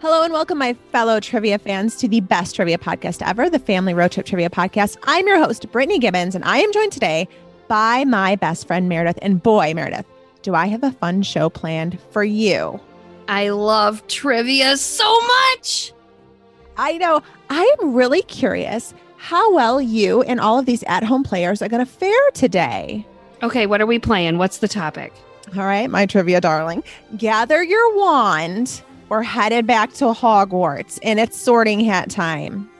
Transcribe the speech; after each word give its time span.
Hello 0.00 0.22
and 0.22 0.32
welcome, 0.32 0.56
my 0.56 0.72
fellow 0.92 1.20
trivia 1.20 1.58
fans, 1.58 1.94
to 1.96 2.08
the 2.08 2.20
best 2.20 2.56
trivia 2.56 2.78
podcast 2.78 3.20
ever, 3.20 3.50
the 3.50 3.58
Family 3.58 3.92
Road 3.92 4.12
Trip 4.12 4.24
Trivia 4.24 4.48
Podcast. 4.48 4.96
I'm 5.02 5.26
your 5.26 5.36
host, 5.36 5.70
Brittany 5.70 5.98
Gibbons, 5.98 6.34
and 6.34 6.42
I 6.42 6.56
am 6.56 6.72
joined 6.72 6.92
today 6.92 7.28
by 7.68 8.06
my 8.06 8.34
best 8.36 8.66
friend, 8.66 8.88
Meredith. 8.88 9.18
And 9.20 9.42
boy, 9.42 9.74
Meredith, 9.74 10.06
do 10.40 10.54
I 10.54 10.68
have 10.68 10.82
a 10.82 10.92
fun 10.92 11.22
show 11.22 11.50
planned 11.50 11.98
for 12.12 12.24
you. 12.24 12.80
I 13.28 13.50
love 13.50 14.06
trivia 14.06 14.78
so 14.78 15.20
much. 15.20 15.92
I 16.78 16.96
know. 16.96 17.22
I 17.50 17.76
am 17.82 17.92
really 17.92 18.22
curious 18.22 18.94
how 19.18 19.54
well 19.54 19.82
you 19.82 20.22
and 20.22 20.40
all 20.40 20.58
of 20.58 20.64
these 20.64 20.82
at 20.84 21.04
home 21.04 21.24
players 21.24 21.60
are 21.60 21.68
going 21.68 21.84
to 21.84 21.92
fare 21.92 22.30
today. 22.32 23.06
Okay, 23.42 23.66
what 23.66 23.82
are 23.82 23.86
we 23.86 23.98
playing? 23.98 24.38
What's 24.38 24.58
the 24.58 24.68
topic? 24.68 25.12
All 25.58 25.64
right, 25.64 25.90
my 25.90 26.06
trivia 26.06 26.40
darling. 26.40 26.84
Gather 27.18 27.62
your 27.62 27.98
wand. 27.98 28.80
We're 29.10 29.24
headed 29.24 29.66
back 29.66 29.92
to 29.94 30.04
Hogwarts 30.06 31.00
and 31.02 31.18
it's 31.18 31.36
sorting 31.36 31.80
hat 31.80 32.10
time. 32.10 32.70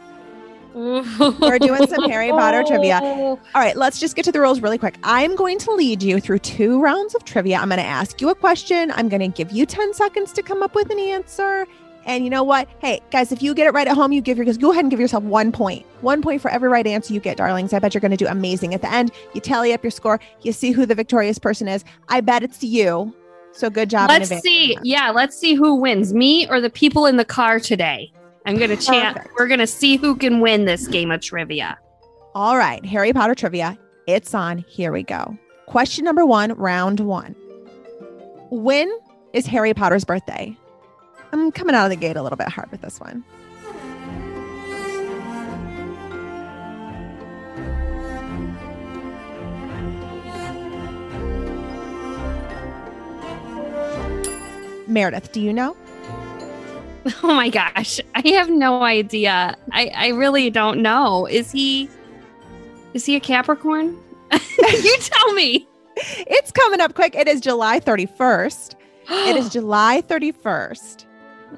We're 0.72 1.58
doing 1.58 1.88
some 1.88 2.08
Harry 2.08 2.30
Potter 2.30 2.62
trivia. 2.62 3.00
Oh. 3.02 3.40
All 3.52 3.60
right, 3.60 3.76
let's 3.76 3.98
just 3.98 4.14
get 4.14 4.24
to 4.26 4.32
the 4.32 4.40
rules 4.40 4.60
really 4.60 4.78
quick. 4.78 4.96
I'm 5.02 5.34
going 5.34 5.58
to 5.58 5.72
lead 5.72 6.04
you 6.04 6.20
through 6.20 6.38
two 6.38 6.80
rounds 6.80 7.16
of 7.16 7.24
trivia. 7.24 7.56
I'm 7.56 7.68
going 7.68 7.80
to 7.80 7.84
ask 7.84 8.20
you 8.20 8.28
a 8.28 8.36
question. 8.36 8.92
I'm 8.92 9.08
going 9.08 9.20
to 9.20 9.26
give 9.26 9.50
you 9.50 9.66
10 9.66 9.92
seconds 9.92 10.32
to 10.34 10.42
come 10.42 10.62
up 10.62 10.76
with 10.76 10.88
an 10.90 11.00
answer. 11.00 11.66
And 12.06 12.22
you 12.22 12.30
know 12.30 12.44
what? 12.44 12.68
Hey, 12.78 13.00
guys, 13.10 13.32
if 13.32 13.42
you 13.42 13.52
get 13.52 13.66
it 13.66 13.72
right 13.72 13.88
at 13.88 13.96
home, 13.96 14.12
you 14.12 14.20
give 14.20 14.38
your 14.38 14.46
go 14.54 14.70
ahead 14.70 14.84
and 14.84 14.90
give 14.90 15.00
yourself 15.00 15.24
one 15.24 15.50
point. 15.50 15.84
One 16.00 16.22
point 16.22 16.40
for 16.40 16.50
every 16.50 16.68
right 16.68 16.86
answer 16.86 17.12
you 17.12 17.18
get, 17.18 17.38
darlings. 17.38 17.72
I 17.72 17.80
bet 17.80 17.92
you're 17.92 18.00
going 18.00 18.12
to 18.12 18.16
do 18.16 18.28
amazing. 18.28 18.72
At 18.72 18.82
the 18.82 18.92
end, 18.92 19.10
you 19.34 19.40
tally 19.40 19.72
up 19.72 19.82
your 19.82 19.90
score. 19.90 20.20
You 20.42 20.52
see 20.52 20.70
who 20.70 20.86
the 20.86 20.94
victorious 20.94 21.40
person 21.40 21.66
is. 21.66 21.84
I 22.08 22.20
bet 22.20 22.44
it's 22.44 22.62
you. 22.62 23.12
So 23.52 23.70
good 23.70 23.90
job. 23.90 24.08
Let's 24.08 24.28
see. 24.28 24.76
Yeah, 24.82 25.10
let's 25.10 25.36
see 25.36 25.54
who 25.54 25.74
wins, 25.74 26.14
me 26.14 26.48
or 26.48 26.60
the 26.60 26.70
people 26.70 27.06
in 27.06 27.16
the 27.16 27.24
car 27.24 27.60
today. 27.60 28.12
I'm 28.46 28.56
going 28.56 28.70
to 28.70 28.76
chant. 28.76 29.18
We're 29.38 29.48
going 29.48 29.60
to 29.60 29.66
see 29.66 29.96
who 29.96 30.16
can 30.16 30.40
win 30.40 30.64
this 30.64 30.88
game 30.88 31.10
of 31.10 31.20
trivia. 31.20 31.78
All 32.34 32.56
right, 32.56 32.84
Harry 32.86 33.12
Potter 33.12 33.34
trivia. 33.34 33.78
It's 34.06 34.34
on. 34.34 34.58
Here 34.68 34.92
we 34.92 35.02
go. 35.02 35.36
Question 35.66 36.04
number 36.04 36.24
one, 36.24 36.52
round 36.54 37.00
one. 37.00 37.34
When 38.50 38.90
is 39.32 39.46
Harry 39.46 39.74
Potter's 39.74 40.04
birthday? 40.04 40.56
I'm 41.32 41.52
coming 41.52 41.74
out 41.74 41.84
of 41.84 41.90
the 41.90 41.96
gate 41.96 42.16
a 42.16 42.22
little 42.22 42.38
bit 42.38 42.48
hard 42.48 42.70
with 42.70 42.80
this 42.80 42.98
one. 42.98 43.24
Meredith, 54.90 55.32
do 55.32 55.40
you 55.40 55.52
know? 55.52 55.76
Oh 57.22 57.34
my 57.34 57.48
gosh. 57.48 57.98
I 58.14 58.28
have 58.28 58.50
no 58.50 58.82
idea. 58.82 59.56
I, 59.72 59.90
I 59.94 60.08
really 60.08 60.50
don't 60.50 60.82
know. 60.82 61.24
Is 61.24 61.50
he 61.50 61.88
is 62.92 63.06
he 63.06 63.16
a 63.16 63.20
Capricorn? 63.20 63.98
you 64.32 64.96
tell 65.00 65.32
me. 65.32 65.66
It's 65.96 66.52
coming 66.52 66.78
up 66.80 66.94
quick. 66.94 67.14
It 67.14 67.26
is 67.26 67.40
July 67.40 67.80
31st. 67.80 68.74
it 69.08 69.36
is 69.36 69.48
July 69.52 70.02
31st. 70.06 71.06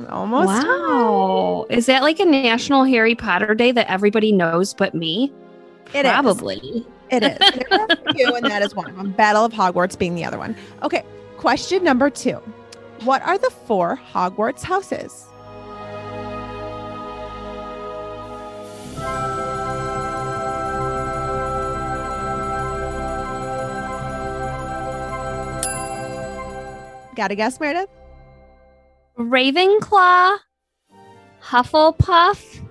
Almost. 0.09 0.47
Wow. 0.47 1.67
Time. 1.69 1.79
Is 1.79 1.87
that 1.87 2.03
like 2.03 2.21
a 2.21 2.25
national 2.25 2.85
Harry 2.85 3.17
Potter 3.17 3.55
day 3.55 3.73
that 3.73 3.91
everybody 3.91 4.31
knows 4.31 4.75
but 4.75 4.95
me? 4.95 5.33
It 5.93 6.05
Probably. 6.05 6.59
Is. 6.59 6.87
It 7.11 7.23
is. 7.25 7.39
two, 8.17 8.35
and 8.35 8.47
that 8.47 8.63
is 8.63 8.77
one 8.77 8.89
of 8.89 8.97
them. 8.97 9.11
Battle 9.11 9.45
of 9.45 9.53
Hogwarts 9.53 9.99
being 9.99 10.15
the 10.15 10.25
other 10.25 10.39
one. 10.39 10.57
Okay. 10.85 11.05
Question 11.37 11.83
number 11.83 12.09
two. 12.11 12.41
What 13.05 13.21
are 13.23 13.37
the 13.37 13.51
four 13.51 14.01
Hogwarts 14.13 14.63
houses? 14.63 15.27
Got 27.17 27.33
a 27.33 27.35
guess, 27.35 27.59
Meredith? 27.59 27.89
Ravenclaw, 29.19 30.39
Hufflepuff, 31.43 32.65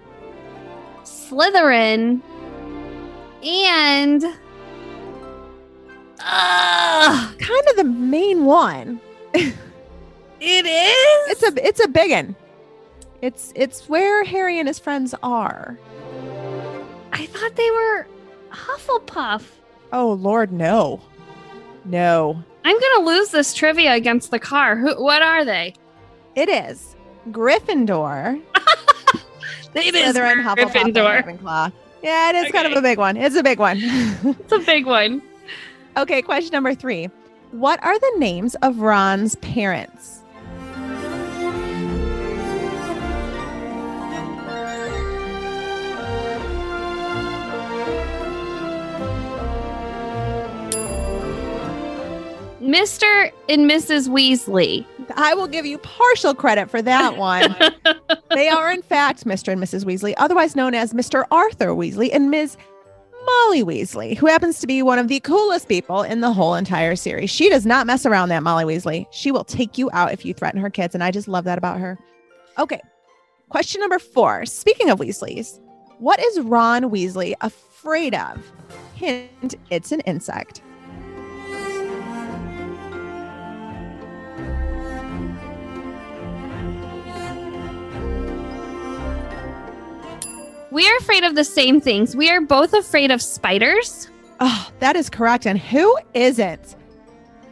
Slytherin, 1.03 2.21
and 3.43 4.23
uh, 6.19 7.33
kind 7.37 7.67
of 7.69 7.75
the 7.75 7.83
main 7.83 8.45
one. 8.45 9.01
It 10.41 10.65
is. 10.65 11.31
It's 11.31 11.43
a 11.43 11.67
it's 11.67 11.79
a 11.85 11.87
big 11.87 12.11
one. 12.11 12.35
It's 13.21 13.53
it's 13.55 13.87
where 13.87 14.23
Harry 14.23 14.57
and 14.57 14.67
his 14.67 14.79
friends 14.79 15.13
are. 15.21 15.77
I 17.13 17.27
thought 17.27 17.55
they 17.55 17.69
were 17.69 18.07
Hufflepuff. 18.49 19.43
Oh 19.93 20.13
Lord, 20.13 20.51
no, 20.51 20.99
no. 21.85 22.43
I'm 22.65 22.79
gonna 22.79 23.05
lose 23.05 23.29
this 23.29 23.53
trivia 23.53 23.93
against 23.93 24.31
the 24.31 24.39
car. 24.39 24.75
Who? 24.75 25.01
What 25.03 25.21
are 25.21 25.45
they? 25.45 25.75
It 26.35 26.49
is 26.49 26.95
Gryffindor. 27.29 28.41
it 29.75 29.93
is 29.93 30.15
Slytherin, 30.15 30.43
Hufflepuff, 30.43 30.71
Gryffindor. 30.71 31.23
Ravenclaw. 31.23 31.71
Yeah, 32.01 32.31
it 32.31 32.35
is 32.37 32.43
okay. 32.45 32.51
kind 32.51 32.65
of 32.65 32.75
a 32.75 32.81
big 32.81 32.97
one. 32.97 33.15
It's 33.15 33.35
a 33.35 33.43
big 33.43 33.59
one. 33.59 33.77
it's 33.79 34.51
a 34.51 34.59
big 34.59 34.87
one. 34.87 35.21
Okay, 35.97 36.23
question 36.23 36.51
number 36.51 36.73
three. 36.73 37.11
What 37.51 37.83
are 37.83 37.99
the 37.99 38.13
names 38.17 38.55
of 38.55 38.79
Ron's 38.79 39.35
parents? 39.35 40.20
Mr. 52.61 53.31
and 53.49 53.69
Mrs. 53.69 54.07
Weasley. 54.07 54.85
I 55.15 55.33
will 55.33 55.47
give 55.47 55.65
you 55.65 55.79
partial 55.79 56.35
credit 56.35 56.69
for 56.69 56.81
that 56.81 57.17
one. 57.17 57.55
they 58.29 58.49
are, 58.49 58.71
in 58.71 58.83
fact, 58.83 59.25
Mr. 59.25 59.51
and 59.51 59.61
Mrs. 59.61 59.83
Weasley, 59.83 60.13
otherwise 60.17 60.55
known 60.55 60.75
as 60.75 60.93
Mr. 60.93 61.25
Arthur 61.31 61.69
Weasley 61.69 62.09
and 62.13 62.29
Ms. 62.29 62.57
Molly 63.25 63.63
Weasley, 63.63 64.15
who 64.15 64.27
happens 64.27 64.59
to 64.59 64.67
be 64.67 64.81
one 64.81 64.99
of 64.99 65.07
the 65.07 65.19
coolest 65.21 65.67
people 65.67 66.03
in 66.03 66.21
the 66.21 66.33
whole 66.33 66.55
entire 66.55 66.95
series. 66.95 67.29
She 67.29 67.49
does 67.49 67.65
not 67.65 67.87
mess 67.87 68.05
around, 68.05 68.29
that 68.29 68.43
Molly 68.43 68.63
Weasley. 68.63 69.07
She 69.11 69.31
will 69.31 69.43
take 69.43 69.77
you 69.77 69.89
out 69.93 70.13
if 70.13 70.23
you 70.23 70.33
threaten 70.33 70.61
her 70.61 70.69
kids. 70.69 70.93
And 70.95 71.03
I 71.03 71.11
just 71.11 71.27
love 71.27 71.45
that 71.45 71.57
about 71.57 71.79
her. 71.79 71.97
Okay. 72.57 72.79
Question 73.49 73.81
number 73.81 73.99
four. 73.99 74.45
Speaking 74.45 74.89
of 74.89 74.99
Weasleys, 74.99 75.59
what 75.99 76.19
is 76.19 76.39
Ron 76.41 76.83
Weasley 76.83 77.33
afraid 77.41 78.15
of? 78.15 78.51
Hint, 78.95 79.55
it's 79.69 79.91
an 79.91 79.99
insect. 80.01 80.61
We 90.71 90.87
are 90.87 90.97
afraid 90.97 91.23
of 91.23 91.35
the 91.35 91.43
same 91.43 91.81
things. 91.81 92.15
We 92.15 92.29
are 92.29 92.41
both 92.41 92.73
afraid 92.73 93.11
of 93.11 93.21
spiders. 93.21 94.09
Oh, 94.39 94.71
That 94.79 94.95
is 94.95 95.09
correct. 95.09 95.45
And 95.45 95.59
who 95.59 95.95
isn't? 96.13 96.75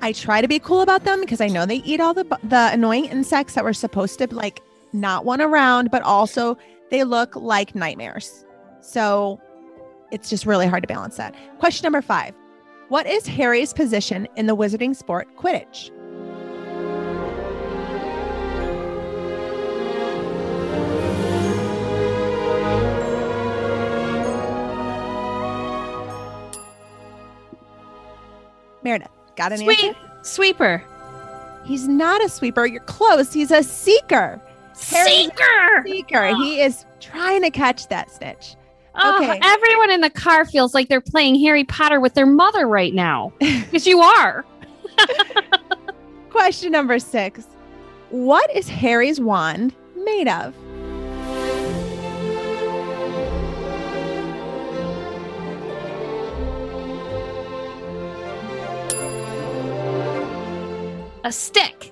I 0.02 0.14
try 0.14 0.42
to 0.42 0.48
be 0.48 0.60
cool 0.60 0.82
about 0.82 1.04
them 1.04 1.20
because 1.20 1.42
I 1.42 1.48
know 1.48 1.66
they 1.66 1.84
eat 1.84 2.00
all 2.00 2.14
the 2.14 2.24
the 2.44 2.70
annoying 2.72 3.06
insects 3.06 3.56
that 3.56 3.66
we're 3.66 3.74
supposed 3.74 4.18
to 4.20 4.34
like 4.34 4.62
not 4.94 5.26
want 5.26 5.42
around, 5.42 5.92
but 5.92 6.02
also 6.04 6.58
they 6.90 7.04
look 7.04 7.36
like 7.36 7.76
nightmares. 7.76 8.46
So 8.82 9.42
it's 10.12 10.30
just 10.30 10.46
really 10.46 10.68
hard 10.68 10.84
to 10.84 10.88
balance 10.88 11.18
that. 11.18 11.36
Question 11.60 11.86
number 11.86 12.02
five 12.02 12.34
What 12.88 13.06
is 13.08 13.28
Harry's 13.28 13.74
position 13.74 14.28
in 14.38 14.48
the 14.48 14.56
wizarding 14.56 14.96
sport 14.96 15.28
Quidditch? 15.36 15.92
Meredith, 28.84 29.10
got 29.36 29.52
an 29.52 29.60
Sweep, 29.60 29.84
answer? 29.84 30.00
sweeper. 30.22 30.84
He's 31.66 31.88
not 31.88 32.24
a 32.24 32.30
sweeper. 32.30 32.66
You're 32.66 32.82
close. 32.82 33.34
He's 33.34 33.52
a 33.52 33.62
seeker. 33.64 34.42
Harry's 34.90 35.26
Seeker. 35.26 35.84
Seeker. 35.86 36.28
He 36.36 36.62
ah. 36.62 36.66
is 36.66 36.86
trying 37.00 37.42
to 37.44 37.52
catch 37.52 37.88
that 37.90 38.10
snitch. 38.10 38.56
Oh, 38.96 39.18
Okay. 39.24 39.40
everyone 39.44 39.92
in 39.92 40.02
the 40.02 40.10
car 40.10 40.46
feels 40.46 40.74
like 40.74 40.88
they're 40.90 41.02
playing 41.02 41.36
Harry 41.42 41.64
Potter 41.66 42.00
with 42.00 42.14
their 42.14 42.26
mother 42.26 42.68
right 42.68 42.94
now. 42.94 43.34
Because 43.40 43.86
you 43.86 44.00
are. 44.02 44.44
Question 46.32 46.72
number 46.72 46.98
six 47.00 47.46
What 48.10 48.54
is 48.56 48.68
Harry's 48.68 49.20
wand 49.20 49.76
made 49.96 50.28
of? 50.28 50.56
A 61.24 61.32
stick. 61.32 61.92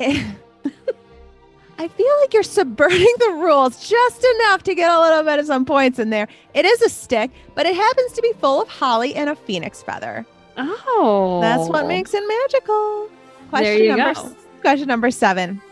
I 0.00 1.86
feel 1.86 2.20
like 2.20 2.34
you're 2.34 2.42
subverting 2.42 3.14
the 3.18 3.34
rules 3.34 3.88
just 3.88 4.26
enough 4.36 4.64
to 4.64 4.74
get 4.74 4.90
a 4.90 5.00
little 5.00 5.22
bit 5.22 5.38
of 5.38 5.46
some 5.46 5.64
points 5.64 5.98
in 5.98 6.10
there. 6.10 6.26
It 6.54 6.64
is 6.64 6.82
a 6.82 6.88
stick, 6.88 7.30
but 7.54 7.66
it 7.66 7.74
happens 7.74 8.12
to 8.12 8.22
be 8.22 8.32
full 8.40 8.62
of 8.62 8.68
holly 8.68 9.14
and 9.14 9.30
a 9.30 9.36
phoenix 9.36 9.82
feather. 9.82 10.26
Oh. 10.56 11.38
That's 11.40 11.68
what 11.68 11.86
makes 11.86 12.12
it 12.14 12.22
magical. 12.26 13.08
Question 13.50 13.96
number 13.96 14.14
go. 14.14 14.36
question 14.60 14.88
number 14.88 15.10
7. 15.10 15.62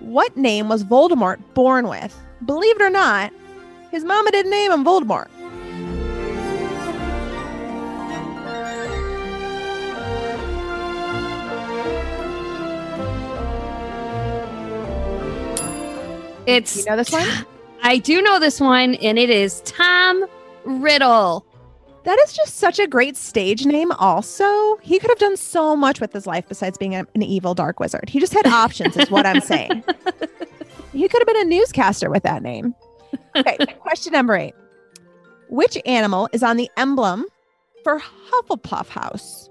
What 0.00 0.36
name 0.36 0.68
was 0.68 0.84
Voldemort 0.84 1.38
born 1.54 1.88
with? 1.88 2.16
Believe 2.44 2.76
it 2.76 2.82
or 2.82 2.90
not, 2.90 3.32
his 3.90 4.04
mama 4.04 4.30
didn't 4.30 4.50
name 4.50 4.70
him 4.70 4.84
Voldemort. 4.84 5.28
It's 16.46 16.76
You 16.78 16.84
know 16.86 16.96
this 16.96 17.10
one? 17.12 17.26
I 17.82 17.98
do 17.98 18.22
know 18.22 18.38
this 18.38 18.60
one, 18.60 18.94
and 18.96 19.18
it 19.18 19.30
is 19.30 19.60
Tom 19.64 20.24
Riddle. 20.64 21.44
That 22.04 22.18
is 22.24 22.32
just 22.32 22.56
such 22.58 22.78
a 22.78 22.86
great 22.86 23.16
stage 23.16 23.66
name, 23.66 23.90
also. 23.92 24.76
He 24.76 24.98
could 24.98 25.10
have 25.10 25.18
done 25.18 25.36
so 25.36 25.74
much 25.76 26.00
with 26.00 26.12
his 26.12 26.26
life 26.26 26.46
besides 26.48 26.78
being 26.78 26.94
a- 26.94 27.06
an 27.14 27.22
evil 27.22 27.52
dark 27.54 27.80
wizard. 27.80 28.08
He 28.08 28.20
just 28.20 28.32
had 28.32 28.46
options, 28.46 28.96
is 28.96 29.10
what 29.10 29.26
I'm 29.26 29.40
saying. 29.40 29.82
He 30.92 31.06
could 31.08 31.20
have 31.20 31.26
been 31.26 31.42
a 31.46 31.50
newscaster 31.50 32.08
with 32.08 32.22
that 32.22 32.42
name. 32.42 32.74
Okay, 33.36 33.58
question 33.80 34.14
number 34.14 34.34
eight 34.34 34.54
Which 35.50 35.76
animal 35.84 36.26
is 36.32 36.42
on 36.42 36.56
the 36.56 36.70
emblem 36.78 37.26
for 37.84 38.00
Hufflepuff 38.30 38.88
House? 38.88 39.50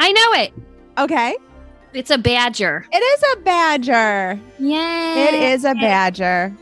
I 0.00 0.12
know 0.12 0.32
it. 0.42 0.52
Okay, 0.98 1.36
It's 1.92 2.10
a 2.10 2.18
badger. 2.18 2.86
it 2.92 2.98
is 2.98 3.24
a 3.34 3.40
badger. 3.42 4.40
Yay. 4.58 5.24
It 5.28 5.34
is 5.34 5.64
a 5.64 5.74
badger. 5.74 6.54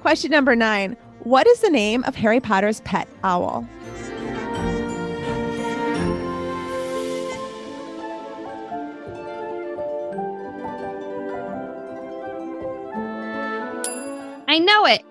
Question 0.00 0.30
number 0.30 0.56
nine 0.56 0.96
What 1.20 1.46
is 1.46 1.60
the 1.60 1.70
name 1.70 2.04
of 2.04 2.14
Harry 2.14 2.40
Potter's 2.40 2.80
pet 2.82 3.06
owl? 3.22 3.66
I 14.48 14.58
know 14.58 14.84
it. 14.86 15.02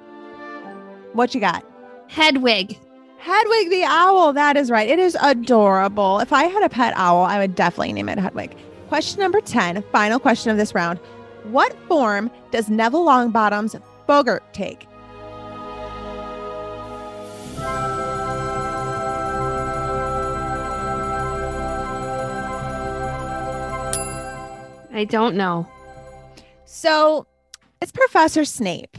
What 1.13 1.33
you 1.33 1.39
got? 1.41 1.63
Hedwig. 2.07 2.77
Hedwig 3.19 3.69
the 3.69 3.83
owl. 3.83 4.31
That 4.31 4.55
is 4.55 4.71
right. 4.71 4.87
It 4.87 4.97
is 4.97 5.17
adorable. 5.21 6.19
If 6.19 6.31
I 6.31 6.45
had 6.45 6.63
a 6.63 6.69
pet 6.69 6.93
owl, 6.95 7.25
I 7.25 7.37
would 7.37 7.53
definitely 7.53 7.91
name 7.91 8.07
it 8.07 8.17
Hedwig. 8.17 8.55
Question 8.87 9.19
number 9.19 9.41
10, 9.41 9.83
final 9.91 10.19
question 10.19 10.51
of 10.51 10.57
this 10.57 10.73
round. 10.73 10.99
What 11.43 11.75
form 11.87 12.31
does 12.51 12.69
Neville 12.69 13.05
Longbottom's 13.05 13.75
Boggart 14.07 14.53
take? 14.53 14.87
I 24.91 25.05
don't 25.09 25.35
know. 25.35 25.67
So 26.65 27.27
it's 27.81 27.91
Professor 27.91 28.45
Snape. 28.45 28.97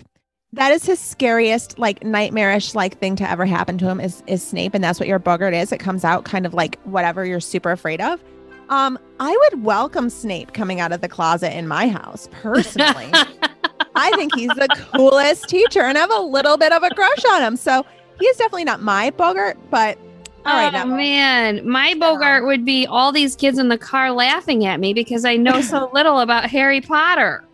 That 0.52 0.72
is 0.72 0.84
his 0.84 0.98
scariest, 0.98 1.78
like 1.78 2.02
nightmarish, 2.02 2.74
like 2.74 2.98
thing 2.98 3.14
to 3.16 3.30
ever 3.30 3.46
happen 3.46 3.78
to 3.78 3.88
him 3.88 4.00
is 4.00 4.24
is 4.26 4.42
Snape, 4.42 4.74
and 4.74 4.82
that's 4.82 4.98
what 4.98 5.08
your 5.08 5.20
Boggart 5.20 5.54
is. 5.54 5.70
It 5.70 5.78
comes 5.78 6.04
out 6.04 6.24
kind 6.24 6.44
of 6.44 6.54
like 6.54 6.80
whatever 6.82 7.24
you're 7.24 7.38
super 7.38 7.70
afraid 7.70 8.00
of. 8.00 8.20
Um, 8.68 8.98
I 9.20 9.36
would 9.36 9.64
welcome 9.64 10.10
Snape 10.10 10.52
coming 10.52 10.80
out 10.80 10.90
of 10.90 11.02
the 11.02 11.08
closet 11.08 11.56
in 11.56 11.68
my 11.68 11.86
house 11.88 12.28
personally. 12.32 13.10
I 13.94 14.10
think 14.16 14.34
he's 14.34 14.48
the 14.48 14.68
coolest 14.92 15.48
teacher, 15.48 15.82
and 15.82 15.96
I 15.96 16.00
have 16.00 16.10
a 16.10 16.20
little 16.20 16.56
bit 16.56 16.72
of 16.72 16.82
a 16.82 16.90
crush 16.90 17.24
on 17.30 17.42
him. 17.42 17.56
So 17.56 17.86
he 18.18 18.26
is 18.26 18.36
definitely 18.36 18.64
not 18.64 18.82
my 18.82 19.10
Boggart, 19.10 19.56
but 19.70 19.98
all 20.44 20.54
right, 20.54 20.74
oh 20.74 20.86
man, 20.86 21.68
my 21.68 21.94
Boggart 21.94 22.44
would 22.46 22.64
be 22.64 22.86
all 22.86 23.12
these 23.12 23.36
kids 23.36 23.58
in 23.58 23.68
the 23.68 23.78
car 23.78 24.10
laughing 24.10 24.64
at 24.64 24.80
me 24.80 24.94
because 24.94 25.24
I 25.24 25.36
know 25.36 25.60
so 25.60 25.90
little 25.94 26.18
about 26.18 26.50
Harry 26.50 26.80
Potter. 26.80 27.44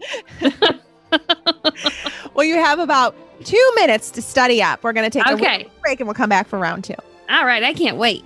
well, 2.37 2.47
you 2.47 2.57
have 2.57 2.79
about 2.79 3.17
two 3.45 3.73
minutes 3.77 4.11
to 4.13 4.23
study 4.23 4.63
up. 4.63 4.85
We're 4.85 4.93
going 4.93 5.11
to 5.11 5.19
take 5.19 5.27
a 5.27 5.71
break, 5.83 6.01
and 6.01 6.07
we'll 6.07 6.15
come 6.15 6.29
back 6.29 6.47
for 6.47 6.59
round 6.59 6.85
two. 6.85 6.95
All 7.31 7.47
right, 7.47 7.63
I 7.63 7.73
can't 7.73 7.97
wait. 7.97 8.25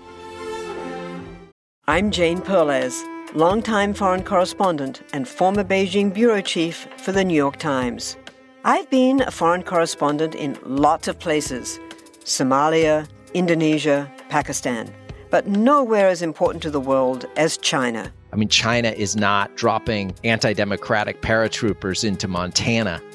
I'm 1.87 2.11
Jane 2.11 2.41
Perlez, 2.41 3.03
longtime 3.35 3.95
foreign 3.95 4.25
correspondent 4.25 5.03
and 5.13 5.27
former 5.27 5.65
Beijing 5.65 6.13
bureau 6.13 6.41
chief 6.41 6.89
for 6.99 7.13
the 7.13 7.25
New 7.25 7.35
York 7.35 7.57
Times. 7.57 8.17
I've 8.65 8.91
been 8.91 9.23
a 9.23 9.31
foreign 9.31 9.63
correspondent 9.63 10.35
in 10.35 10.59
lots 10.65 11.09
of 11.09 11.19
places 11.19 11.79
Somalia, 12.25 13.09
Indonesia, 13.33 14.11
Pakistan, 14.29 14.93
but 15.31 15.47
nowhere 15.47 16.09
as 16.09 16.21
important 16.21 16.63
to 16.65 16.71
the 16.71 16.81
world 16.81 17.27
as 17.37 17.57
China. 17.57 18.13
I 18.33 18.37
mean, 18.37 18.49
China 18.49 18.91
is 18.91 19.17
not 19.17 19.57
dropping 19.57 20.15
anti 20.25 20.53
democratic 20.53 21.23
paratroopers 21.23 22.05
into 22.05 22.29
Montana. 22.29 23.01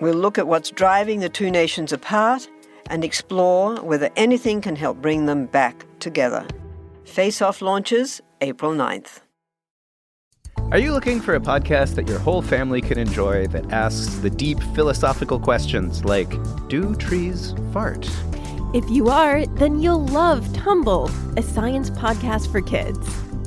We'll 0.00 0.14
look 0.14 0.38
at 0.38 0.46
what's 0.46 0.70
driving 0.70 1.20
the 1.20 1.28
two 1.28 1.50
nations 1.50 1.92
apart 1.92 2.48
and 2.90 3.04
explore 3.04 3.76
whether 3.82 4.10
anything 4.16 4.60
can 4.60 4.76
help 4.76 5.02
bring 5.02 5.26
them 5.26 5.46
back 5.46 5.84
together. 5.98 6.46
Face 7.04 7.42
Off 7.42 7.60
launches 7.60 8.20
April 8.40 8.72
9th. 8.72 9.20
Are 10.70 10.78
you 10.78 10.92
looking 10.92 11.20
for 11.20 11.34
a 11.34 11.40
podcast 11.40 11.94
that 11.94 12.06
your 12.06 12.18
whole 12.18 12.42
family 12.42 12.82
can 12.82 12.98
enjoy 12.98 13.46
that 13.48 13.72
asks 13.72 14.16
the 14.16 14.28
deep 14.28 14.60
philosophical 14.74 15.40
questions 15.40 16.04
like 16.04 16.30
Do 16.68 16.94
trees 16.94 17.54
fart? 17.72 18.08
If 18.74 18.88
you 18.90 19.08
are, 19.08 19.46
then 19.46 19.80
you'll 19.80 20.04
love 20.06 20.52
Tumble, 20.52 21.10
a 21.38 21.42
science 21.42 21.88
podcast 21.88 22.52
for 22.52 22.60
kids. 22.60 23.27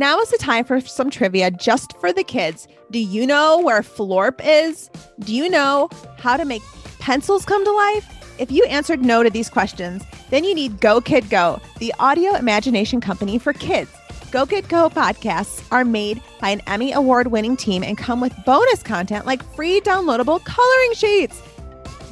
Now 0.00 0.18
is 0.18 0.30
the 0.30 0.38
time 0.38 0.64
for 0.64 0.80
some 0.80 1.10
trivia 1.10 1.50
just 1.50 1.92
for 2.00 2.10
the 2.10 2.24
kids. 2.24 2.66
Do 2.90 2.98
you 2.98 3.26
know 3.26 3.60
where 3.60 3.82
Florp 3.82 4.40
is? 4.42 4.88
Do 5.18 5.34
you 5.34 5.46
know 5.50 5.90
how 6.16 6.38
to 6.38 6.46
make 6.46 6.62
pencils 7.00 7.44
come 7.44 7.62
to 7.62 7.70
life? 7.70 8.34
If 8.38 8.50
you 8.50 8.64
answered 8.64 9.04
no 9.04 9.22
to 9.22 9.28
these 9.28 9.50
questions, 9.50 10.02
then 10.30 10.42
you 10.42 10.54
need 10.54 10.80
Go 10.80 11.02
Kid 11.02 11.28
Go, 11.28 11.60
the 11.80 11.92
audio 11.98 12.34
imagination 12.34 13.02
company 13.02 13.38
for 13.38 13.52
kids. 13.52 13.90
Go 14.30 14.46
Kid 14.46 14.70
Go 14.70 14.88
podcasts 14.88 15.62
are 15.70 15.84
made 15.84 16.22
by 16.40 16.48
an 16.48 16.62
Emmy 16.66 16.92
Award 16.92 17.26
winning 17.26 17.54
team 17.54 17.84
and 17.84 17.98
come 17.98 18.22
with 18.22 18.32
bonus 18.46 18.82
content 18.82 19.26
like 19.26 19.44
free 19.54 19.82
downloadable 19.82 20.42
coloring 20.44 20.94
sheets. 20.94 21.42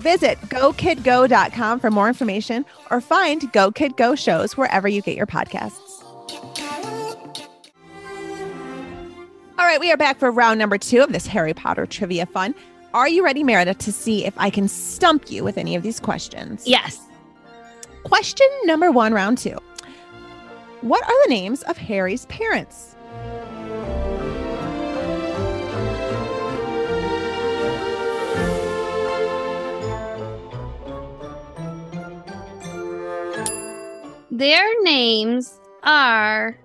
Visit 0.02 0.38
gokidgo.com 0.50 1.80
for 1.80 1.90
more 1.90 2.08
information 2.08 2.66
or 2.90 3.00
find 3.00 3.50
Go 3.54 3.70
Kid 3.70 3.96
Go 3.96 4.14
shows 4.14 4.58
wherever 4.58 4.88
you 4.88 5.00
get 5.00 5.16
your 5.16 5.26
podcasts. 5.26 5.87
Right, 9.68 9.80
we 9.80 9.92
are 9.92 9.98
back 9.98 10.18
for 10.18 10.30
round 10.30 10.58
number 10.58 10.78
two 10.78 11.02
of 11.02 11.12
this 11.12 11.26
Harry 11.26 11.52
Potter 11.52 11.84
trivia 11.84 12.24
fun. 12.24 12.54
Are 12.94 13.06
you 13.06 13.22
ready, 13.22 13.44
Meredith, 13.44 13.76
to 13.80 13.92
see 13.92 14.24
if 14.24 14.32
I 14.38 14.48
can 14.48 14.66
stump 14.66 15.30
you 15.30 15.44
with 15.44 15.58
any 15.58 15.76
of 15.76 15.82
these 15.82 16.00
questions? 16.00 16.66
Yes. 16.66 17.06
Question 18.02 18.48
number 18.64 18.90
one, 18.90 19.12
round 19.12 19.36
two. 19.36 19.58
What 20.80 21.04
are 21.04 21.26
the 21.26 21.34
names 21.34 21.62
of 21.64 21.76
Harry's 21.76 22.24
parents? 22.26 22.94
Their 34.30 34.82
names 34.82 35.60
are 35.82 36.58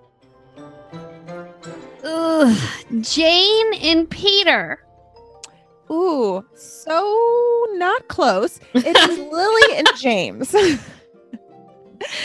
ugh, 2.04 2.58
Jane 3.04 3.74
and 3.82 4.10
Peter. 4.10 4.80
Ooh, 5.92 6.44
so 6.56 7.66
not 7.74 8.08
close. 8.08 8.60
It 8.74 8.98
is 8.98 9.18
Lily 9.32 9.78
and 9.78 9.88
James. 10.00 10.54
Lily 10.54 10.80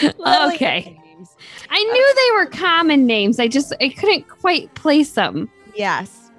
and 0.02 0.52
Okay. 0.54 0.82
James. 1.04 1.36
I 1.70 1.82
knew 1.82 2.14
they 2.14 2.30
were 2.38 2.46
common 2.50 3.06
names. 3.06 3.38
I 3.40 3.48
just 3.48 3.74
I 3.80 3.88
couldn't 3.90 4.28
quite 4.28 4.72
place 4.74 5.12
them. 5.12 5.50
Yes. 5.74 6.30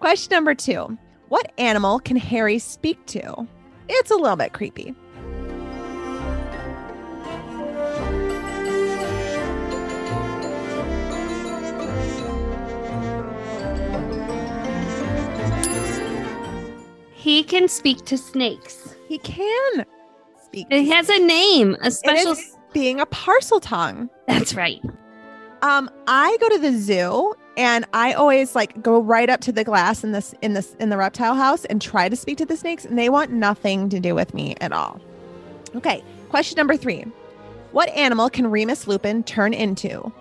Question 0.00 0.34
number 0.34 0.54
two. 0.54 0.96
What 1.28 1.52
animal 1.58 2.00
can 2.00 2.16
Harry 2.16 2.58
speak 2.58 3.04
to? 3.06 3.46
It's 3.88 4.10
a 4.10 4.16
little 4.16 4.36
bit 4.36 4.52
creepy. 4.52 4.94
He 17.22 17.44
can 17.44 17.68
speak 17.68 18.04
to 18.06 18.18
snakes. 18.18 18.96
He 19.06 19.18
can 19.18 19.86
speak. 20.44 20.66
It 20.70 20.86
has 20.86 21.08
a 21.08 21.20
name, 21.20 21.76
a 21.80 21.92
special. 21.92 22.34
being 22.72 22.98
a 22.98 23.06
Parseltongue. 23.06 24.08
That's 24.26 24.54
right. 24.54 24.80
Um, 25.62 25.88
I 26.08 26.36
go 26.40 26.48
to 26.48 26.58
the 26.58 26.76
zoo 26.76 27.32
and 27.56 27.84
I 27.92 28.12
always 28.14 28.56
like 28.56 28.82
go 28.82 29.00
right 29.00 29.30
up 29.30 29.40
to 29.42 29.52
the 29.52 29.62
glass 29.62 30.02
in 30.02 30.10
this 30.10 30.34
in 30.42 30.54
this 30.54 30.74
in 30.80 30.88
the 30.88 30.96
reptile 30.96 31.36
house 31.36 31.64
and 31.66 31.80
try 31.80 32.08
to 32.08 32.16
speak 32.16 32.38
to 32.38 32.46
the 32.46 32.56
snakes, 32.56 32.84
and 32.84 32.98
they 32.98 33.08
want 33.08 33.30
nothing 33.30 33.88
to 33.90 34.00
do 34.00 34.16
with 34.16 34.34
me 34.34 34.56
at 34.60 34.72
all. 34.72 35.00
Okay, 35.76 36.02
question 36.28 36.56
number 36.56 36.76
three. 36.76 37.04
What 37.70 37.88
animal 37.90 38.30
can 38.30 38.50
Remus 38.50 38.88
Lupin 38.88 39.22
turn 39.22 39.54
into? 39.54 40.12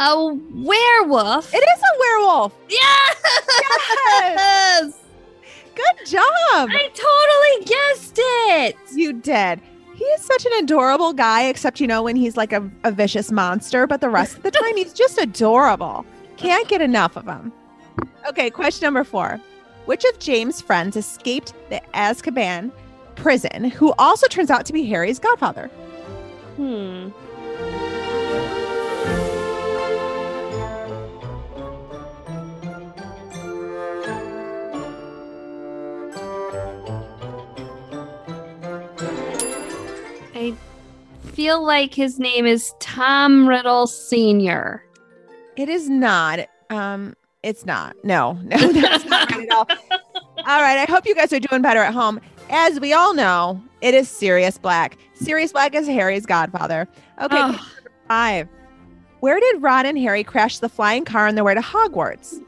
A 0.00 0.32
werewolf. 0.52 1.52
It 1.52 1.58
is 1.58 1.80
a 1.80 1.98
werewolf. 1.98 2.54
yes. 2.68 3.16
Yes. 4.20 4.92
Good 5.74 6.06
job. 6.06 6.22
I 6.52 6.90
totally 6.94 7.64
guessed 7.66 8.18
it. 8.18 8.76
You 8.94 9.12
did. 9.12 9.60
He 9.94 10.04
is 10.04 10.22
such 10.22 10.46
an 10.46 10.52
adorable 10.62 11.12
guy, 11.12 11.44
except, 11.44 11.80
you 11.80 11.86
know, 11.86 12.02
when 12.04 12.14
he's 12.16 12.36
like 12.36 12.52
a, 12.52 12.68
a 12.84 12.92
vicious 12.92 13.32
monster, 13.32 13.86
but 13.86 14.00
the 14.00 14.08
rest 14.08 14.36
of 14.36 14.42
the 14.44 14.50
time 14.50 14.76
he's 14.76 14.92
just 14.92 15.18
adorable. 15.18 16.04
Can't 16.36 16.68
get 16.68 16.80
enough 16.80 17.16
of 17.16 17.26
him. 17.26 17.52
Okay, 18.28 18.50
question 18.50 18.86
number 18.86 19.02
four. 19.02 19.40
Which 19.86 20.04
of 20.04 20.18
James' 20.20 20.60
friends 20.60 20.96
escaped 20.96 21.52
the 21.70 21.80
Azkaban 21.94 22.70
prison, 23.16 23.64
who 23.64 23.92
also 23.98 24.28
turns 24.28 24.50
out 24.50 24.66
to 24.66 24.72
be 24.72 24.84
Harry's 24.84 25.18
godfather? 25.18 25.66
Hmm. 26.56 27.08
Feel 41.38 41.64
like 41.64 41.94
his 41.94 42.18
name 42.18 42.46
is 42.46 42.74
Tom 42.80 43.48
Riddle 43.48 43.86
Sr. 43.86 44.84
It 45.54 45.68
is 45.68 45.88
not. 45.88 46.40
Um, 46.68 47.14
it's 47.44 47.64
not. 47.64 47.94
No, 48.02 48.32
no, 48.42 48.72
that's 48.72 49.04
not 49.04 49.30
right 49.30 49.48
at 49.48 49.54
all. 49.54 49.68
All 49.68 50.60
right. 50.62 50.78
I 50.78 50.86
hope 50.90 51.06
you 51.06 51.14
guys 51.14 51.32
are 51.32 51.38
doing 51.38 51.62
better 51.62 51.78
at 51.78 51.94
home. 51.94 52.20
As 52.50 52.80
we 52.80 52.92
all 52.92 53.14
know, 53.14 53.62
it 53.82 53.94
is 53.94 54.08
Sirius 54.08 54.58
Black. 54.58 54.98
Sirius 55.14 55.52
Black 55.52 55.76
is 55.76 55.86
Harry's 55.86 56.26
godfather. 56.26 56.88
Okay, 57.22 57.36
Oh. 57.38 57.68
five. 58.08 58.48
Where 59.20 59.38
did 59.38 59.62
Ron 59.62 59.86
and 59.86 59.96
Harry 59.96 60.24
crash 60.24 60.58
the 60.58 60.68
flying 60.68 61.04
car 61.04 61.28
on 61.28 61.36
their 61.36 61.44
way 61.44 61.54
to 61.54 61.60
Hogwarts? 61.60 62.42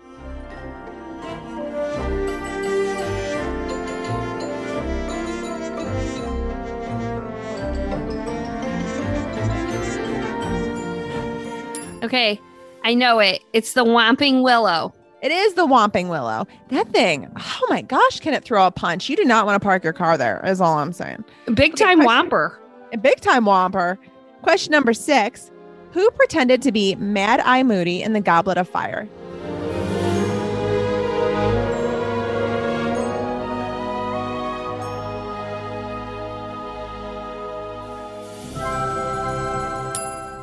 Okay, 12.02 12.40
I 12.84 12.94
know 12.94 13.18
it. 13.18 13.42
It's 13.52 13.74
the 13.74 13.84
Whomping 13.84 14.42
Willow. 14.42 14.94
It 15.22 15.30
is 15.32 15.52
the 15.54 15.66
Whomping 15.66 16.08
Willow. 16.08 16.46
That 16.68 16.88
thing, 16.92 17.30
oh 17.36 17.66
my 17.68 17.82
gosh, 17.82 18.20
can 18.20 18.32
it 18.32 18.42
throw 18.42 18.66
a 18.66 18.70
punch? 18.70 19.08
You 19.10 19.16
do 19.16 19.24
not 19.24 19.44
want 19.44 19.60
to 19.60 19.64
park 19.64 19.84
your 19.84 19.92
car 19.92 20.16
there, 20.16 20.40
is 20.46 20.60
all 20.62 20.78
I'm 20.78 20.92
saying. 20.94 21.24
Big 21.54 21.74
Okay, 21.74 21.84
time 21.84 22.00
question- 22.02 22.30
Whomper. 22.30 22.56
A 22.92 22.96
big 22.98 23.20
time 23.20 23.44
Whomper. 23.44 23.98
Question 24.42 24.72
number 24.72 24.94
six 24.94 25.50
Who 25.92 26.10
pretended 26.12 26.62
to 26.62 26.72
be 26.72 26.94
Mad 26.96 27.40
Eye 27.40 27.62
Moody 27.62 28.02
in 28.02 28.14
the 28.14 28.20
Goblet 28.20 28.56
of 28.56 28.68
Fire? 28.68 29.06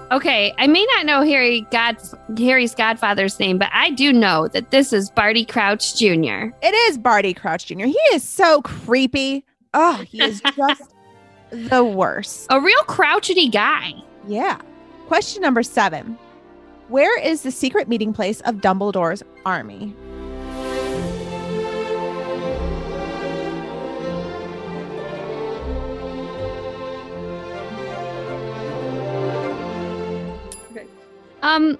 Okay, 0.10 0.54
I 0.58 0.68
may 0.68 0.86
not 0.96 1.06
know 1.06 1.22
Harry 1.24 1.68
God 1.70 1.98
Harry's 2.38 2.74
godfather's 2.74 3.38
name, 3.40 3.58
but 3.58 3.70
I 3.74 3.90
do 3.90 4.14
know 4.14 4.48
that 4.50 4.72
this 4.72 4.94
is 4.94 5.10
Barty 5.10 5.44
Crouch 5.44 5.98
Jr. 5.98 6.52
It 6.62 6.74
is 6.90 6.98
Barty 6.98 7.34
Crouch 7.34 7.66
Jr. 7.66 7.86
He 7.86 8.00
is 8.14 8.24
so 8.24 8.62
creepy. 8.62 9.44
Oh, 9.74 10.04
he 10.08 10.24
is 10.24 10.42
just 10.56 10.94
the 11.50 11.84
worst. 11.84 12.48
A 12.50 12.62
real 12.62 12.82
crouchety 12.84 13.52
guy. 13.52 13.94
Yeah. 14.28 14.62
Question 15.08 15.42
number 15.42 15.62
seven 15.62 16.18
Where 16.88 17.20
is 17.20 17.42
the 17.42 17.52
secret 17.52 17.90
meeting 17.90 18.14
place 18.14 18.40
of 18.42 18.56
Dumbledore's 18.56 19.24
army? 19.46 19.94
Um, 31.42 31.78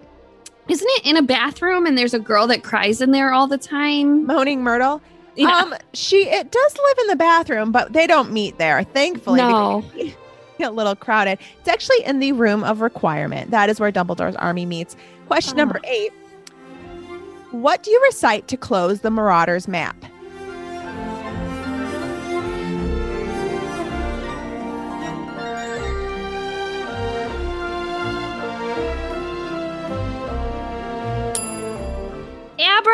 isn't 0.68 0.88
it 0.98 1.06
in 1.06 1.18
a 1.18 1.22
bathroom 1.22 1.86
and 1.86 1.98
there's 1.98 2.14
a 2.14 2.20
girl 2.20 2.48
that 2.48 2.64
cries 2.64 3.02
in 3.02 3.12
there 3.12 3.32
all 3.32 3.48
the 3.48 3.58
time? 3.58 4.26
Moaning 4.26 4.64
Myrtle. 4.64 5.02
Yeah. 5.36 5.50
Um, 5.50 5.76
she 5.94 6.28
it 6.28 6.52
does 6.52 6.78
live 6.78 6.98
in 7.02 7.08
the 7.08 7.16
bathroom, 7.16 7.72
but 7.72 7.94
they 7.94 8.08
don't 8.08 8.32
meet 8.32 8.58
there, 8.58 8.84
thankfully. 8.84 9.38
No. 9.38 9.84
A 10.60 10.72
little 10.72 10.96
crowded. 10.96 11.38
It's 11.60 11.68
actually 11.68 12.04
in 12.04 12.18
the 12.20 12.32
room 12.32 12.64
of 12.64 12.82
requirement. 12.82 13.52
That 13.52 13.70
is 13.70 13.80
where 13.80 13.92
Dumbledore's 13.92 14.36
army 14.38 14.66
meets. 14.66 14.96
Question 15.28 15.54
oh. 15.54 15.58
number 15.58 15.80
eight. 15.84 16.12
What 17.52 17.84
do 17.84 17.92
you 17.92 18.02
recite 18.02 18.48
to 18.48 18.58
close 18.58 19.02
the 19.02 19.12
Marauders 19.12 19.68
map? 19.68 19.96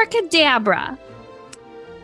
Abracadabra. 0.03 0.99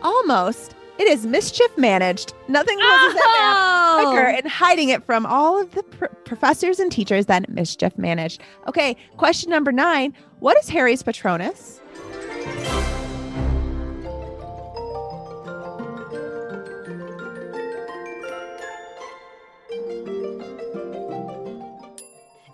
Almost. 0.00 0.74
It 0.98 1.06
is 1.06 1.26
mischief 1.26 1.70
managed. 1.76 2.32
Nothing 2.48 2.78
closes 2.78 3.20
oh. 3.22 4.02
that 4.02 4.04
quicker 4.04 4.26
and 4.26 4.48
hiding 4.48 4.88
it 4.88 5.04
from 5.04 5.26
all 5.26 5.60
of 5.60 5.70
the 5.72 5.82
pr- 5.82 6.06
professors 6.24 6.78
and 6.78 6.90
teachers 6.90 7.26
than 7.26 7.44
mischief 7.48 7.96
managed. 7.98 8.40
Okay, 8.66 8.96
question 9.18 9.50
number 9.50 9.70
nine. 9.70 10.14
What 10.40 10.56
is 10.58 10.68
Harry's 10.70 11.02
Patronus? 11.02 11.80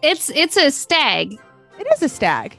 It's 0.02 0.30
it's 0.30 0.56
a 0.56 0.70
stag. 0.70 1.38
It 1.78 1.86
is 1.94 2.02
a 2.02 2.08
stag. 2.08 2.56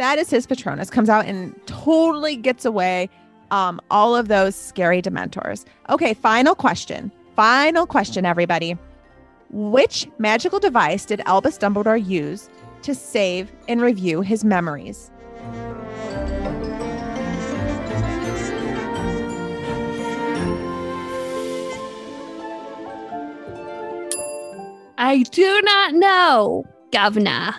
That 0.00 0.18
is 0.18 0.30
his 0.30 0.46
Patronus. 0.46 0.88
Comes 0.88 1.10
out 1.10 1.26
and 1.26 1.54
totally 1.66 2.34
gets 2.34 2.64
away 2.64 3.10
um, 3.50 3.82
all 3.90 4.16
of 4.16 4.28
those 4.28 4.56
scary 4.56 5.02
Dementors. 5.02 5.66
Okay, 5.90 6.14
final 6.14 6.54
question. 6.54 7.12
Final 7.36 7.86
question, 7.86 8.24
everybody. 8.24 8.78
Which 9.50 10.08
magical 10.16 10.58
device 10.58 11.04
did 11.04 11.20
Albus 11.26 11.58
Dumbledore 11.58 12.02
use 12.02 12.48
to 12.80 12.94
save 12.94 13.52
and 13.68 13.82
review 13.82 14.22
his 14.22 14.42
memories? 14.42 15.10
I 24.96 25.26
do 25.30 25.60
not 25.60 25.92
know, 25.92 26.64
Governor. 26.90 27.54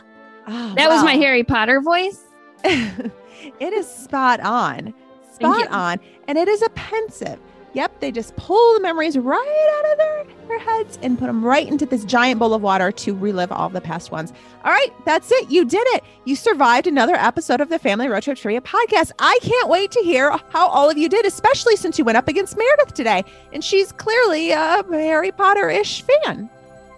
Oh, 0.48 0.74
that 0.75 0.89
was 0.89 1.03
my 1.03 1.13
Harry 1.17 1.43
Potter 1.43 1.81
voice. 1.81 2.29
it 2.63 3.73
is 3.73 3.87
spot 3.87 4.39
on 4.41 4.93
spot 5.41 5.67
on. 5.71 5.99
And 6.27 6.37
it 6.37 6.47
is 6.47 6.61
a 6.61 6.69
Pensieve. 6.69 7.39
Yep, 7.73 8.01
they 8.01 8.11
just 8.11 8.35
pull 8.35 8.73
the 8.73 8.81
memories 8.81 9.17
right 9.17 9.79
out 9.79 9.91
of 9.93 9.97
their, 9.97 10.25
their 10.49 10.59
heads 10.59 10.99
and 11.01 11.17
put 11.17 11.27
them 11.27 11.43
right 11.43 11.65
into 11.65 11.85
this 11.85 12.03
giant 12.03 12.37
bowl 12.37 12.53
of 12.53 12.61
water 12.61 12.91
to 12.91 13.15
relive 13.15 13.49
all 13.49 13.69
the 13.69 13.79
past 13.79 14.11
ones. 14.11 14.33
All 14.65 14.71
right, 14.71 14.89
that's 15.05 15.31
it. 15.31 15.49
You 15.49 15.63
did 15.63 15.87
it. 15.91 16.03
You 16.25 16.35
survived 16.35 16.85
another 16.85 17.15
episode 17.15 17.61
of 17.61 17.69
the 17.69 17.79
Family 17.79 18.09
Road 18.09 18.23
Trip 18.23 18.37
Trivia 18.37 18.59
podcast. 18.59 19.13
I 19.19 19.39
can't 19.41 19.69
wait 19.69 19.89
to 19.91 20.01
hear 20.01 20.31
how 20.49 20.67
all 20.67 20.89
of 20.89 20.97
you 20.97 21.07
did, 21.07 21.25
especially 21.25 21.77
since 21.77 21.97
you 21.97 22.03
went 22.03 22.17
up 22.17 22.27
against 22.27 22.57
Meredith 22.57 22.93
today. 22.93 23.23
And 23.53 23.63
she's 23.63 23.93
clearly 23.93 24.51
a 24.51 24.83
Harry 24.91 25.31
Potter 25.31 25.69
ish 25.69 26.01
fan. 26.01 26.49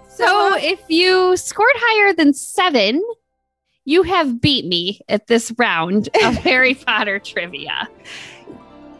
So, 0.09 0.25
so 0.25 0.53
uh, 0.53 0.57
if 0.59 0.81
you 0.87 1.37
scored 1.37 1.69
higher 1.75 2.13
than 2.13 2.33
seven, 2.33 3.03
you 3.85 4.03
have 4.03 4.41
beat 4.41 4.65
me 4.65 4.99
at 5.09 5.27
this 5.27 5.53
round 5.57 6.09
of 6.23 6.35
Harry 6.35 6.75
Potter 6.75 7.19
trivia 7.19 7.89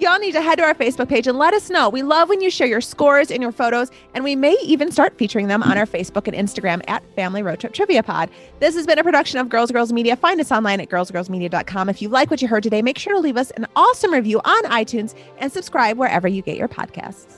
y'all 0.03 0.19
need 0.19 0.33
to 0.33 0.41
head 0.41 0.57
to 0.57 0.63
our 0.63 0.75
Facebook 0.75 1.07
page 1.07 1.27
and 1.27 1.37
let 1.37 1.53
us 1.53 1.69
know. 1.69 1.89
We 1.89 2.03
love 2.03 2.27
when 2.27 2.41
you 2.41 2.51
share 2.51 2.67
your 2.67 2.81
scores 2.81 3.31
and 3.31 3.41
your 3.41 3.53
photos, 3.53 3.89
and 4.13 4.23
we 4.23 4.35
may 4.35 4.55
even 4.63 4.91
start 4.91 5.17
featuring 5.17 5.47
them 5.47 5.63
on 5.63 5.77
our 5.77 5.85
Facebook 5.85 6.27
and 6.27 6.35
Instagram 6.35 6.83
at 6.89 7.03
Family 7.15 7.41
Road 7.41 7.61
Trip 7.61 7.73
Trivia 7.73 8.03
Pod. 8.03 8.29
This 8.59 8.75
has 8.75 8.85
been 8.85 8.99
a 8.99 9.03
production 9.03 9.39
of 9.39 9.47
Girls 9.49 9.71
Girls 9.71 9.93
Media. 9.93 10.15
Find 10.17 10.39
us 10.41 10.51
online 10.51 10.81
at 10.81 10.89
girlsgirlsmedia.com. 10.89 11.89
If 11.89 12.01
you 12.01 12.09
like 12.09 12.29
what 12.29 12.41
you 12.41 12.49
heard 12.49 12.63
today, 12.63 12.81
make 12.81 12.99
sure 12.99 13.13
to 13.13 13.19
leave 13.19 13.37
us 13.37 13.51
an 13.51 13.65
awesome 13.75 14.11
review 14.11 14.41
on 14.43 14.63
iTunes 14.65 15.15
and 15.37 15.51
subscribe 15.51 15.97
wherever 15.97 16.27
you 16.27 16.41
get 16.41 16.57
your 16.57 16.67
podcasts. 16.67 17.37